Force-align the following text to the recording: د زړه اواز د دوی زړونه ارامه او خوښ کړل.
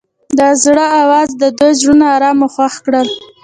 د 0.37 0.39
زړه 0.63 0.85
اواز 1.01 1.29
د 1.41 1.43
دوی 1.57 1.71
زړونه 1.79 2.05
ارامه 2.15 2.41
او 2.49 2.53
خوښ 2.55 2.73
کړل. 2.85 3.07